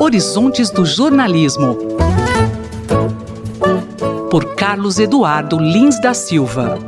[0.00, 1.76] Horizontes do Jornalismo.
[4.30, 6.78] Por Carlos Eduardo Lins da Silva.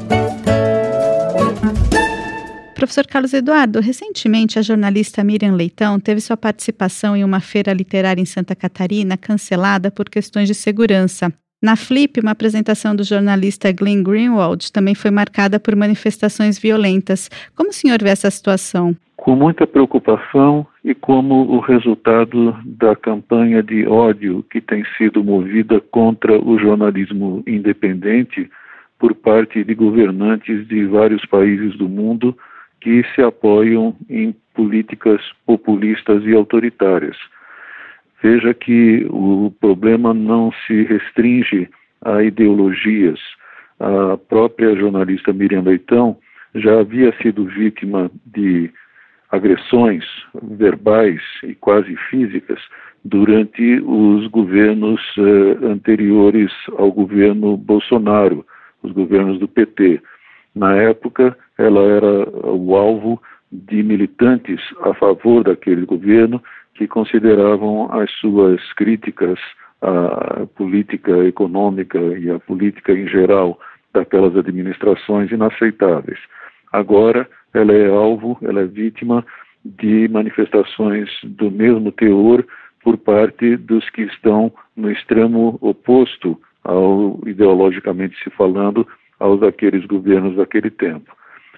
[2.74, 8.22] Professor Carlos Eduardo, recentemente a jornalista Miriam Leitão teve sua participação em uma feira literária
[8.22, 11.32] em Santa Catarina cancelada por questões de segurança.
[11.60, 17.28] Na Flip, uma apresentação do jornalista Glenn Greenwald também foi marcada por manifestações violentas.
[17.56, 18.94] Como o senhor vê essa situação?
[19.16, 25.80] Com muita preocupação e como o resultado da campanha de ódio que tem sido movida
[25.90, 28.48] contra o jornalismo independente
[28.96, 32.38] por parte de governantes de vários países do mundo
[32.80, 37.16] que se apoiam em políticas populistas e autoritárias.
[38.22, 41.68] Veja que o problema não se restringe
[42.04, 43.20] a ideologias.
[43.78, 46.16] A própria jornalista Miriam Leitão
[46.54, 48.70] já havia sido vítima de
[49.30, 50.04] agressões
[50.42, 52.58] verbais e quase físicas
[53.04, 58.44] durante os governos eh, anteriores ao governo Bolsonaro,
[58.82, 60.00] os governos do PT.
[60.54, 63.22] Na época, ela era o alvo
[63.52, 66.42] de militantes a favor daquele governo
[66.78, 69.38] que consideravam as suas críticas
[69.82, 73.58] à política econômica e à política em geral
[73.92, 76.20] daquelas administrações inaceitáveis.
[76.72, 79.26] Agora, ela é alvo, ela é vítima
[79.64, 82.46] de manifestações do mesmo teor
[82.84, 88.86] por parte dos que estão no extremo oposto ao ideologicamente se falando
[89.18, 91.12] aos daqueles governos daquele tempo.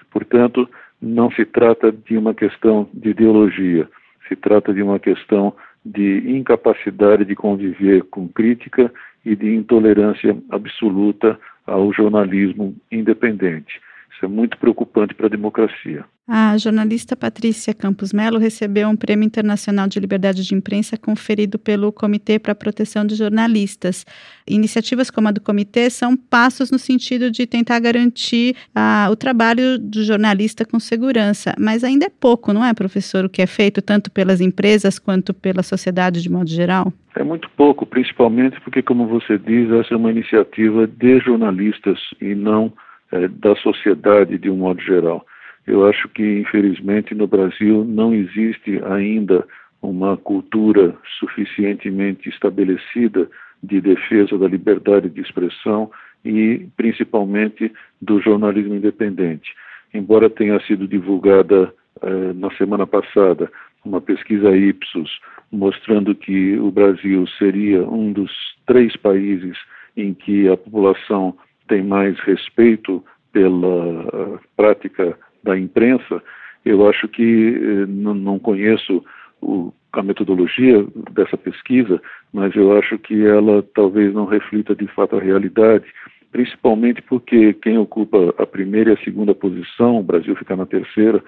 [0.09, 0.67] Portanto,
[0.99, 3.87] não se trata de uma questão de ideologia,
[4.31, 5.53] se trata de uma questão
[5.85, 8.91] de incapacidade de conviver com crítica
[9.25, 11.37] e de intolerância absoluta
[11.67, 13.81] ao jornalismo independente.
[14.13, 16.05] Isso é muito preocupante para a democracia.
[16.27, 21.91] A jornalista Patrícia Campos Melo recebeu um Prêmio Internacional de Liberdade de Imprensa conferido pelo
[21.91, 24.05] Comitê para a Proteção de Jornalistas.
[24.47, 29.79] Iniciativas como a do comitê são passos no sentido de tentar garantir ah, o trabalho
[29.79, 33.81] do jornalista com segurança, mas ainda é pouco, não é, professor, o que é feito
[33.81, 36.93] tanto pelas empresas quanto pela sociedade de modo geral?
[37.15, 42.35] É muito pouco, principalmente porque, como você diz, essa é uma iniciativa de jornalistas e
[42.35, 42.71] não
[43.11, 45.25] é, da sociedade de um modo geral.
[45.65, 49.45] Eu acho que, infelizmente, no Brasil não existe ainda
[49.81, 53.29] uma cultura suficientemente estabelecida
[53.63, 55.91] de defesa da liberdade de expressão
[56.25, 59.53] e, principalmente, do jornalismo independente.
[59.93, 63.51] Embora tenha sido divulgada eh, na semana passada
[63.83, 65.19] uma pesquisa Ipsos
[65.51, 68.31] mostrando que o Brasil seria um dos
[68.65, 69.57] três países
[69.97, 71.35] em que a população
[71.67, 76.21] tem mais respeito pela eh, prática da imprensa,
[76.63, 79.03] eu acho que eh, não conheço
[79.41, 85.17] o, a metodologia dessa pesquisa, mas eu acho que ela talvez não reflita de fato
[85.17, 85.85] a realidade,
[86.31, 91.21] principalmente porque quem ocupa a primeira e a segunda posição, o Brasil fica na terceira,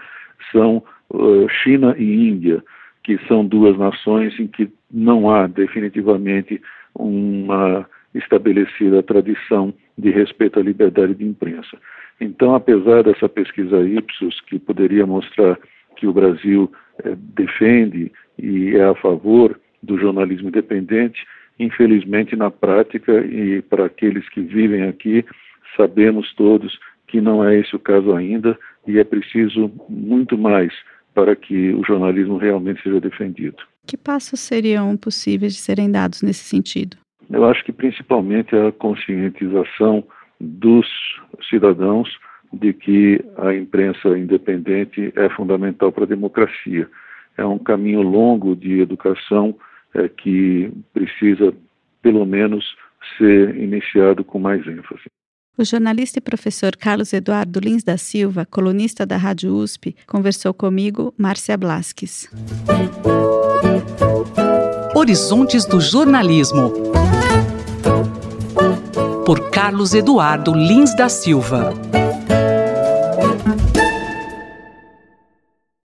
[0.51, 2.63] são uh, China e Índia,
[3.03, 6.61] que são duas nações em que não há definitivamente
[6.95, 11.77] uma estabelecida tradição de respeito à liberdade de imprensa.
[12.19, 15.57] Então, apesar dessa pesquisa Ipsos, que poderia mostrar
[15.95, 16.71] que o Brasil
[17.03, 21.25] eh, defende e é a favor do jornalismo independente,
[21.59, 25.25] infelizmente, na prática e para aqueles que vivem aqui,
[25.75, 30.73] sabemos todos que não é esse o caso ainda e é preciso muito mais
[31.13, 33.57] para que o jornalismo realmente seja defendido.
[33.85, 36.97] Que passos seriam possíveis de serem dados nesse sentido?
[37.33, 40.03] Eu acho que principalmente a conscientização
[40.39, 40.87] dos
[41.49, 42.09] cidadãos
[42.53, 46.87] de que a imprensa independente é fundamental para a democracia.
[47.35, 49.55] É um caminho longo de educação
[49.95, 51.53] é, que precisa,
[52.03, 52.75] pelo menos,
[53.17, 55.05] ser iniciado com mais ênfase.
[55.57, 61.13] O jornalista e professor Carlos Eduardo Lins da Silva, colunista da Rádio USP, conversou comigo,
[61.17, 62.29] Márcia Blasques.
[64.95, 66.71] Horizontes do Jornalismo
[69.25, 71.73] por Carlos Eduardo Lins da Silva.